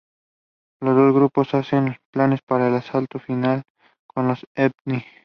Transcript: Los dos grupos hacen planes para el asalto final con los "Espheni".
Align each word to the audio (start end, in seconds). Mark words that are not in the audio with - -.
Los 0.81 0.95
dos 0.95 1.13
grupos 1.13 1.53
hacen 1.53 1.95
planes 2.11 2.41
para 2.41 2.69
el 2.69 2.73
asalto 2.73 3.19
final 3.19 3.61
con 4.11 4.27
los 4.29 4.47
"Espheni". 4.55 5.05